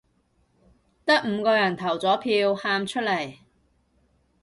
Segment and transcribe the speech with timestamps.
[1.05, 3.37] 得五個人投咗票，喊出嚟